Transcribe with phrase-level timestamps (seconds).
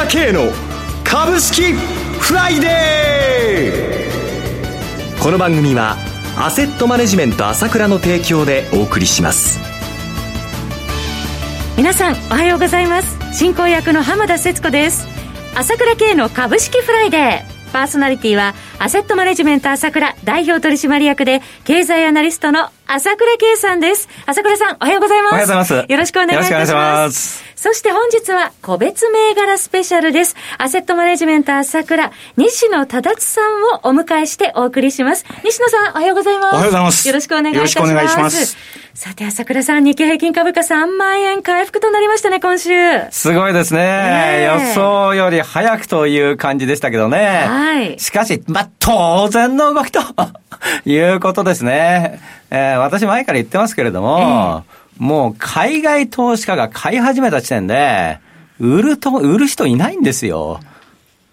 [0.00, 0.50] 倉慶の
[1.04, 5.96] 株式フライデーこの番組は
[6.38, 9.58] アセットマネジメント朝倉の提供でお送りします
[11.76, 15.06] 皆さんおはようございます進行役の浜田節子です
[15.54, 24.08] 朝倉慶の株式フライデーパーソナリティはアセットマネジメント朝倉代表取締役で経済アナリストの朝倉慶さんです。
[24.26, 25.32] 朝倉さん、おはようございます。
[25.32, 25.92] おはようございます。
[25.92, 26.72] よろしくお願いいたします。
[26.72, 30.34] ますそして本日は個別銘柄スペシャルです。
[30.56, 35.26] アセットマネジメント朝倉、西野忠さんをお迎えしてお送りします。
[35.44, 36.54] 西野さん、おはようございます。
[36.54, 37.06] おはようございます。
[37.06, 37.90] よろしくお願いいたします。
[37.90, 38.56] よろしくお願いします。
[38.94, 42.70] さて、朝倉さん、日経平均株価3万円回復となりましたね、今週。
[43.10, 44.42] すごいですね。
[44.44, 47.44] 予想より早くという感じでしたけどね。
[47.46, 47.98] はい。
[47.98, 50.00] しかし、まあ、当然の動きと
[50.86, 52.20] いうことですね。
[52.50, 58.20] えー、私前から言ってますけれども、えー、もう海外投資家が買い始めた時点で、
[58.60, 60.60] 売ると、売る人いないんですよ。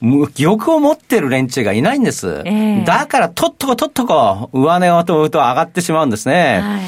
[0.02, 2.44] 玉を持ってる連中がいないんです。
[2.46, 6.62] えー、だから、とっとこ、とっとこ、上値をとうと上がってしまうんですね。
[6.64, 6.82] はい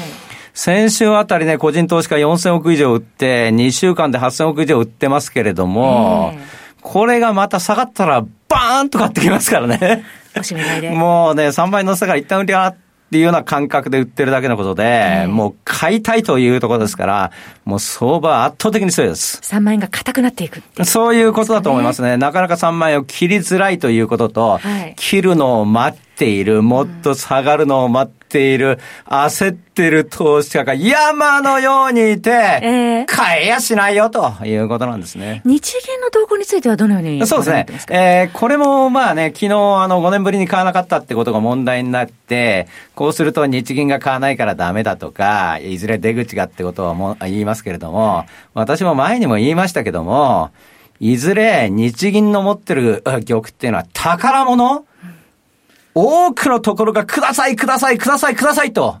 [0.52, 6.34] 先週あたりね、個人投資家4000億以上売って、2週間で8000億以上売ってますけれども、
[6.82, 10.04] これがまた下がったら、バーンと買ってきますからね。
[10.90, 17.32] もうね、3倍乗せたから一旦売り上がって、っていうような感覚で売ってるだけのことで、もう買いたいというところですから、
[17.64, 19.40] もう相場圧倒的に強いです。
[19.42, 22.16] 3万円が硬くなっていくいそういうことだと思いますね。
[22.16, 35.42] なかなか3万円を切りづらいということと、はい、切るのを待っている、もっと下がるのを待っている、焦ってる投資家が山のようにいて、えー、買えやしないよということなんですね。
[35.44, 37.66] 日銀の動向についてはどのようにそうですね。
[37.90, 50.50] えー、これもまあね、昨日あの5年ぶりに買わなかったってことが問題になって、こうすると日銀が買わないからダメだとか、いずれ出口がってことはも言いますけれども、私も前にも言いましたけども、
[51.00, 53.22] いずれ日銀の持ってる玉っ
[53.52, 54.84] ていうのは宝物
[55.94, 58.98] 多くのところがください、ください、ください、くださいと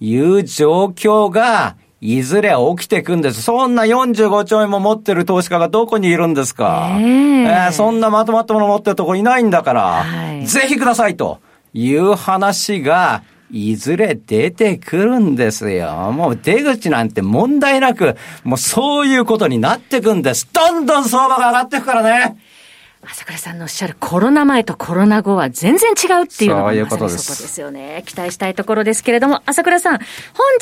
[0.00, 3.42] いう状況が、いずれ起きていくんです。
[3.42, 11.38] そんな45兆円も持ってる投資家がどこにいるんですか、えー、えー、そんなまとまったもの持ってるとこいないんだから、はい、ぜひくださいと
[11.72, 16.10] いう話が、いずれ出てくるんですよ。
[16.10, 20.48] もう出口なんて問題なく、もうそういうことになってくんです。
[20.52, 22.36] どんどん相場が上がっていくからね。
[23.04, 27.60] 朝倉さんのおっしゃるコロナ前とコロナ後は全然違うっていうのがそういうことです。
[27.60, 28.04] よね。
[28.06, 30.04] 期待したいところですけれども、朝倉さん、本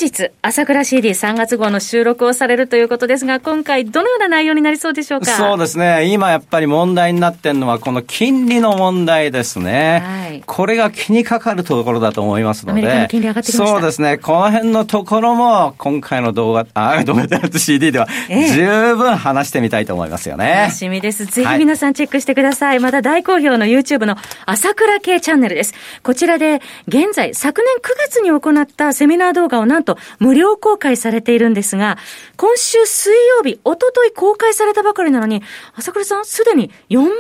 [0.00, 5.26] 日、朝倉 CD3 月号の収録をされるということですが、今回どのような内容になりそうでしょうか？
[5.26, 6.06] そうですね。
[6.06, 10.02] 今やっぱり問題になってるのはこの金利の問題ですね。
[10.02, 10.42] はい。
[10.46, 12.80] これが気にかかるところだと思いますので。
[12.80, 14.16] の金利上がってきましたそうですね。
[14.16, 20.62] この辺のところも今回の動画、あ、動画で CD では十分話してみたいと思いますよね。
[20.62, 21.26] 楽しみです。
[21.26, 22.80] ぜひ皆さんチェックしてしてください。
[22.80, 25.74] また大好評の YouTube の朝倉系チャンネルです。
[26.02, 31.98] こちらで現在昨年9月に行ったセミナー動画をなんと無料公開されているんですが、
[32.36, 35.42] 今週水曜日、おととい公開されたばかりなのに、
[35.74, 37.10] 朝倉さんすでに4万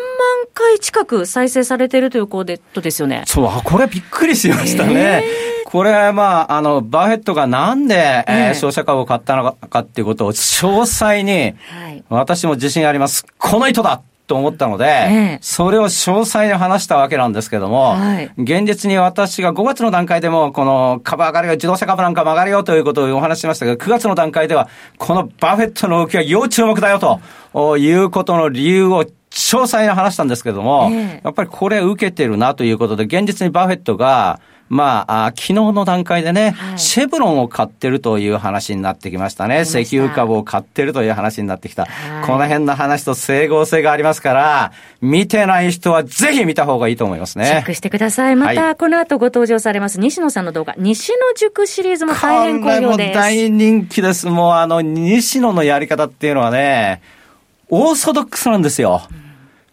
[0.54, 3.24] 回近く再生されているということですよね。
[3.26, 5.24] そう、これびっくりしましたね。
[5.24, 11.54] えー、これはまあ、あの、バーヘッドがなんで、えー、消費者株を買ったのかっていうことを詳細に、
[12.08, 13.26] 私も自信あります。
[13.38, 14.88] この意図だと思ったので、え
[15.34, 27.00] え、それを詳細に話したわけなんですけども、はい、現実に私が5月の段階でも、この株上がりが自動車株なんかも上がるよということをお話ししましたけど、9月の段階では、このバフェットの動きは要注目だよ
[27.52, 34.38] ということの理由を詳細に話したんですけども、え、やっぱりこれ受けてるなということで、現実にバフェットが、
[34.70, 39.62] まあ、あ昨日の段階でね、はい、シェブロンを買ってるという話になってきましたね。
[39.62, 41.86] 石油株を買ってるという話になってきた。
[41.86, 47.46] はい、この辺の話と整合性がありますから、見てない人はぜひ見た方がいいと思いますね。
[47.46, 48.36] チェックしてください。
[48.36, 53.14] また、この後ご登場されます西野さんの動画、西野塾シリーズも大変好評です。
[53.18, 54.28] 大人気です。
[54.28, 57.02] もうあの、西野のやり方っていうのはね、
[57.70, 59.02] オーソドックスなんですよ。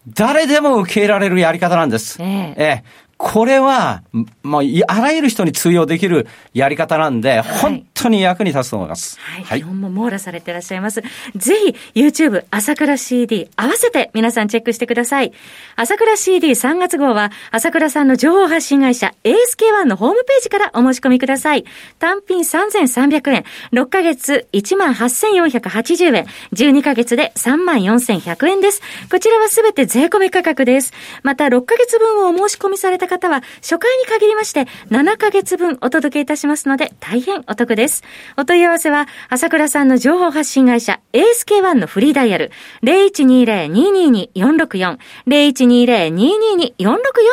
[0.08, 2.18] 誰でも受け入れられるやり方なんです。
[2.20, 4.04] ええええこれは、
[4.44, 9.20] もう、あらゆる人に通用できるやり方なんで、はい、本当に役に立つと思います。
[9.20, 9.44] はい。
[9.44, 11.02] はい、も網羅されていらっしゃいます。
[11.36, 11.56] ぜ
[11.94, 15.34] ひ、YouTube、朝倉 CD、合わせて皆さんチェックしてください。
[15.76, 21.66] 朝倉 CD3 月号は、朝倉さんの情報発信会社、ASK1 のホームページからお申し込みください。
[22.00, 28.82] 単品3300円、6ヶ月18,480円、12ヶ月で34,100円です。
[29.10, 30.94] こちらはすべて税込み価格です。
[31.24, 37.87] また、6ヶ月分をお申し込みされた方は、初回に限りまして、7ヶ月分お届けいたしますので、大変お得です。
[37.88, 38.04] です。
[38.38, 42.52] お問い合わせは、朝倉さんの情報発信会社、ASK1 のフリーダイヤル、
[42.84, 44.98] 0120-222-464、
[45.28, 46.92] 0120-222-464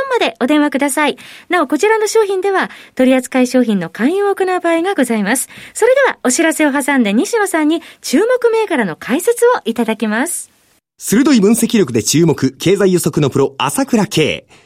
[0.08, 1.18] までお電話ください。
[1.48, 5.48] なお、こちらの商品では、取扱い商品の勧誘を行う場合がございます。
[5.74, 10.50] それでは、お知らせを挟んで西野さんに注目銘柄の解説をいただきます。
[10.96, 14.46] 鋭い分析力で注目、経済予測のプロ、朝倉慶。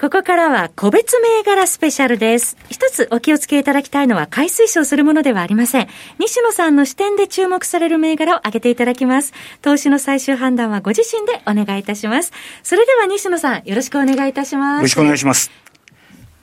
[0.00, 2.56] ここからは個別銘柄スペシャルです。
[2.70, 5.88] 一つお気をつけいただきたいのは買い推奨するものではありません。
[6.20, 9.32] 西野さんの視点で注目される銘柄を挙げていただきます。
[9.60, 12.30] 投資の最終判断はご自身でお願いいたします。
[12.62, 14.78] それでは西野さん、よろしくお願いいたします。
[14.78, 15.50] よろしくお願いします。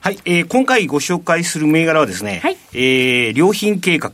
[0.00, 4.12] はい、えー、今回ご紹介する銘柄はですね、はい、えー、良品計画、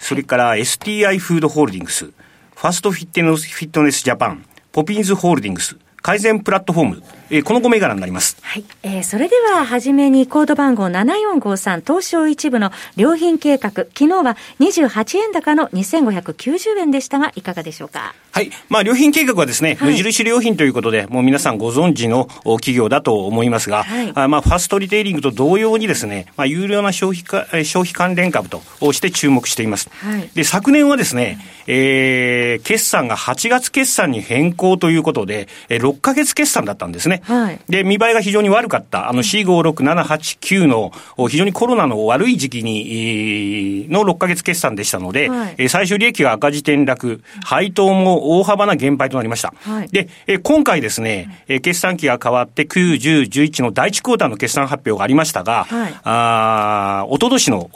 [0.00, 7.02] それから STI フードホールディングス、ファストフィットネスフィットネスジャパン、ポピンズホールディングス、改善プラットフォーム、
[7.32, 8.36] えー、この5銘柄になります。
[8.42, 8.64] はい。
[8.82, 18.14] えー、それでは、はじめにコード番号7453東証一部の良品計画、昨日は28円高の2590円でしたが、いかがでしょうか？
[18.32, 18.50] はい。
[18.68, 28.60] まあ、良品計画はですね、はい、無印良品ということで、もう皆さんご存知の企業だと思いますが、はい、あまあ、ファストリテイリングと同様にですね、まあ、有料な消費か、消費関連株と
[28.92, 29.88] して注目しています。
[29.90, 37.21] はい、で、昨年はですね、えー、決算が8月決算に変更ということで、6ヶ月決算だったんですね。
[37.22, 40.92] はい、で、見栄えが非常に悪かった、あの C56789 の
[41.28, 49.54] 非常にコロナの悪い時期に、の6ヶ月決算でしたので、はい、最終利益が赤字転落、配当も大幅な減配となりました。
[49.60, 57.70] はい、で、え今回ですね、え決算期が変わって9、10、11の第1クォーターの決算発表がありましたが、はい、あおととしの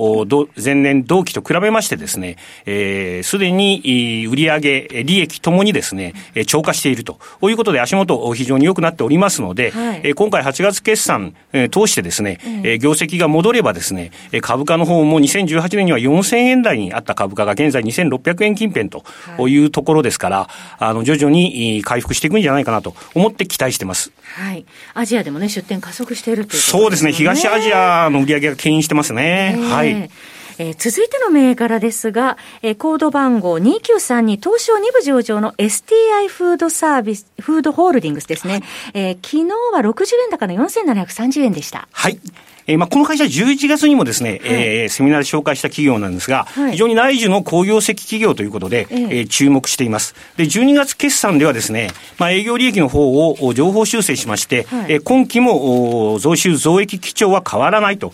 [0.63, 6.15] 前年同期と比べましてですね、す、えー、で、に売上利益ともにですね、
[6.47, 14.13] 超過しているということで足元非常に良くなっておりますので、はい、今回8月決算、え通してですね、うん、業績が戻ればですね、
[14.43, 19.05] 株価の方も2018年には4000円台にあった株価が現在2600円近辺と
[19.49, 20.49] いうところですから、ら、
[20.79, 24.13] あの、徐々に回復していくんじゃないかなと思って期待してます。
[24.23, 24.67] はい。
[24.95, 27.13] アジアでもね、出店加速しているという、ね、そうですね。
[27.13, 29.57] 東アジアの売り上げが牽引してますね。
[29.71, 30.11] はい。
[30.59, 38.63] えー、続いての銘柄ですが、えー、コード番号2932東証2部上場の STI フードサービス、フードホールディングスですね。
[38.95, 41.89] えー、昨日は60円高の4730円でした。
[41.93, 42.19] はい。
[42.67, 50.15] えー、まあ、この会社11月にもですね、はい、えー、セミナーで紹介した企業なんですが、はい、非常に内需の工業績企業ということで、えー、注目しています。
[50.37, 58.13] で、12月決算ではですね、まあ、営業利益の方を情報修正しまして、はい、えー、今期も増収増益基調は変わらないと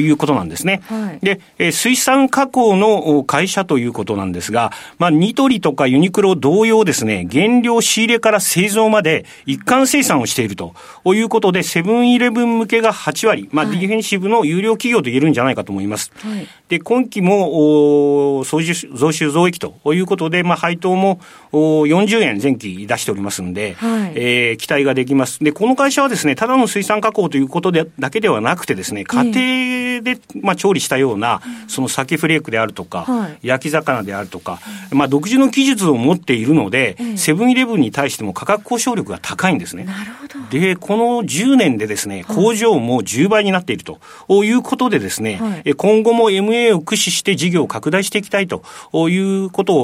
[0.00, 0.80] いうことなんですね。
[0.86, 16.12] はい、で、えー、水産加工の会社ということなんですが、まあ、ニトリとかユニクロ同様ですね、原料仕入れから製造まで一貫生産をしているということで、セブンイレブン向けが8割、まあ、はいフェンシブの有料企業と言えるんじゃないかと思います。
[16.16, 21.20] はい、で、今期も、増収、増収増益ということで、まあ、配当も
[21.52, 25.42] 40円前期出しておりますんで、はい、えー、期待ができます。
[25.42, 39.84] で、この会社はですね、ただの水産加工ということでだけではなくてですね、家庭で、まあ、調理したような、その鮭フレークであるとか、はい、焼き魚であるとか、まあ、独自の技術を持っているので、セブンイレブンに対しても価格交渉力が高いんですね。
[39.84, 40.30] なるほど。
[40.50, 44.00] で、この10年でですね、工場も10倍になっていると
[44.44, 48.62] いうことでですね、はい、今後も MA を駆使して事業を拡大していきたいと
[49.08, 49.74] いうこと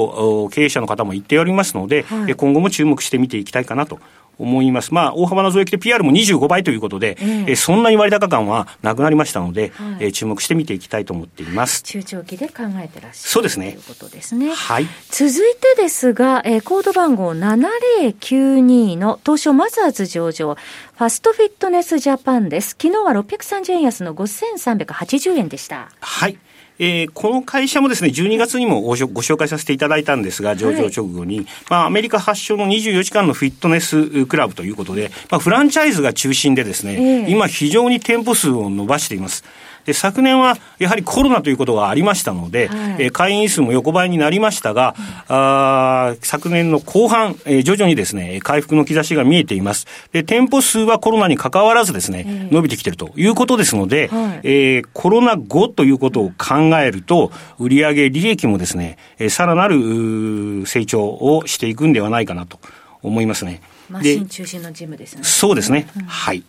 [0.43, 3.99] を経営者の方も言っておりますので、はい、今後も注目して見ていきたいかなと
[4.39, 4.93] 思います。
[4.93, 11.83] まあ、大幅な増益で PR も25倍ということで、えー、そんなに割高感はなくなりましたので、はい、えー、注目して見ていきたいと思っています。
[11.83, 13.71] 中長期で考えてらっしゃるそうですね。
[13.71, 14.53] ということですね。
[14.53, 14.87] はい。
[15.09, 15.33] 続い
[15.75, 22.69] てですが、えー、コード番号7092の東証マザーズ上場、ファストフィットネスジャパンです。
[22.81, 25.89] 昨日は630円安の5380円でした。
[25.99, 26.37] はい。
[26.79, 39.43] えー、この会社もですね、12月にもご紹介させていただいたんですが、上場直後に、はい、まあ、アメリカ発祥の24時間のフィットネスクラブということで、まあ、フランチャイズが中心でですね、えー、今非常に店舗数を伸ばしています。
[39.87, 49.87] で、昨年はやはりコロナということがありましたので、はい、え会員数も横ばいになりましたが、うん、あ昨年の後半、えー、徐々にですね、回復の兆しが見えています。
[50.11, 62.59] で、店舗数はコロナに関わらずですね、伸びてきているということですので、はい、えー、コロナ後ということを考えると、売上利益もですね、えー、さらなる成長をしていくんではないかなと
[63.03, 63.61] 思いますね。
[63.89, 65.23] マシン中心のジムですね。
[65.23, 65.87] そうですね。
[65.95, 66.43] うん、はい。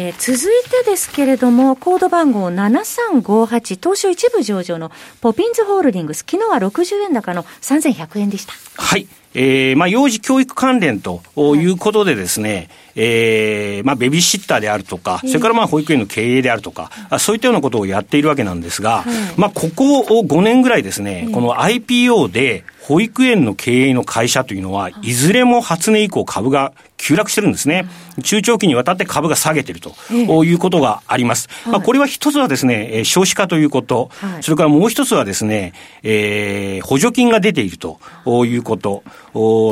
[0.00, 8.52] えー、続いてですけれども、コード番号7358、東証一部上場のポピンズホールディングス、昨日は60円高の3100円でした。
[8.76, 9.08] はい。
[9.34, 11.66] えー、まあ、幼児教育関連とい。
[11.66, 27.88] うことでですね、はい、えー、まあ、ベビーシッターであるとか、それからまあ、保育園の経営であるとか、そういったようなことをやっているわけなんですが、はい、まあ、ここを5年ぐらいですね、この IPO で、保育園の経営の会社というのは、いずれも初値以降株が急落してるんですね。
[28.22, 31.48] 中長期にわたって株が下げてるということがあります。
[31.66, 34.10] まあ、これは一つはですね、少子化ということ、
[34.42, 37.98] それからもう一つはですね、えー、補助金が出ていると
[38.44, 39.04] いうこと、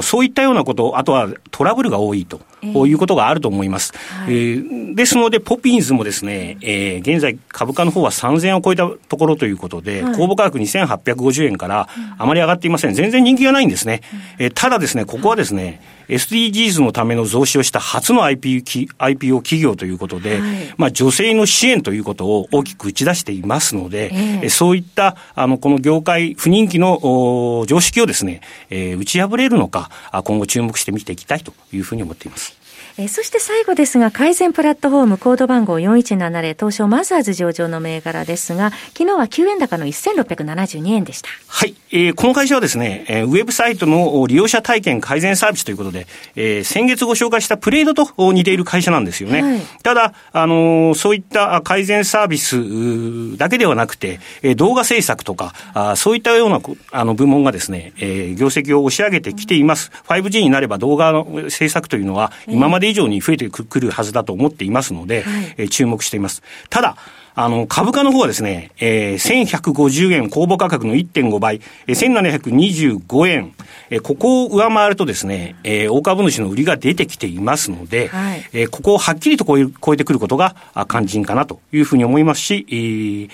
[0.03, 2.41] そういったようなこと、あとはトラブルが多いと。
[2.63, 3.93] いうことがあると思います。
[3.95, 12.95] はい、えー、ですので、ポピンズもですね、えー、現在株価の方は3000円を超えたところということで、はい、公募価格2850円からあまり上がっていません。
[12.95, 14.01] 全然人気がないんですね。
[14.39, 29.91] えー、ただですね、ここはですね、SDGs のための増資をした初の IPO, IPO 企業ということで、はい、まあ女性の支援ということを大きく打ち出していますので、えー、そういったあのこの業界不人気の常識をですね、えー、打ち破れるのか、
[30.25, 32.66] 今後注目して見ていきたいというふうに思っています。
[32.99, 41.29] えそして最後ですが、改善プラットフォームコード番号4170東証マザーズ上場の銘柄ですが、昨日は9円高の1672円でした。
[41.47, 41.75] はい。
[41.91, 49.43] えー、この会社はですね、えー、ウェブサイトの利用者体験改善サービスということで、えー、先月ご紹介したプレードと似ている会社なんですよね。
[49.43, 56.61] はい、ただ、あのー、そういった改善サービスだけではなくて、えー、動画制作とか、あそういったような
[56.93, 59.93] あの部門がですね、えー、業績を押し上げてきています。
[60.09, 66.43] 5G になれば動画の制作というのは、今まで以上に増えてくるはずだと思っていますので、はい、え注目しています。
[66.71, 66.97] ただ、
[67.39, 73.53] あの、株価の方はですね、えー、1150円、公募価格の1.5倍、えー、1725円、
[73.91, 80.57] えー、ここを上回るとですね、えー、大株主の売りが出てきていますので、はい、えー、ここをはっきりと超え超えてくることが
[80.89, 83.31] 肝心かなというふうに思いますし、えー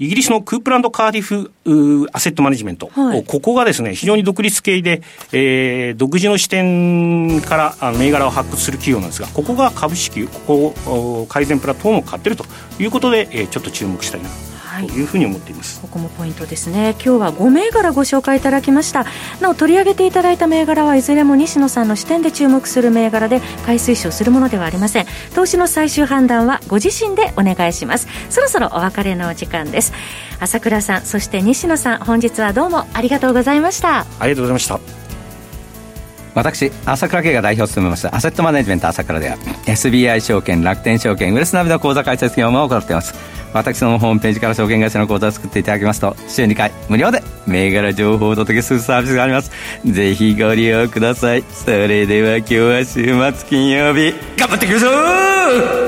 [0.00, 1.50] イギリスのクープランド・カーディフ
[2.12, 5.02] アセットマネジメント、はい、ここがですね、非常に独立系で、
[5.32, 12.44] えー、独自の視点からあの銘柄を発掘する企業なんですが、ここが株式、ここ改善プラットフォームを買ってると
[12.78, 14.28] いうことで、えー、ちょっと注目したいな
[14.86, 16.90] というふうに思っています、はい、ここもポイントですね。
[17.04, 19.06] 今日は5銘柄ご紹介いただきました。
[19.40, 25.06] なお取り上げていただいた銘柄はいずれも西野さんの視点で注目する銘柄で買い推奨するものではありません。
[25.34, 28.08] 投資の最終判断はご自身でお願いします。
[28.30, 29.92] そろそろお別れのお時間です。
[30.40, 34.06] 朝倉さんそして西野さん本日はどうもありがとうございました。
[34.20, 35.07] ありがとうございました
[36.38, 43.12] 私、朝倉慶が代表を務めましたアセットマネジメント朝倉では SBI 証券、楽天証券、ウエスナビの口座開設業務を行っています。
[43.52, 49.50] 私のホームページから証券会社の口座を作っていただきますと週2回無料で銘柄情報をお届けするサービスがあります。
[49.84, 51.42] ぜひご利用ください。
[51.42, 54.14] それでは今日は週末金曜日。
[54.38, 54.90] 頑張っていきましょ
[55.84, 55.87] う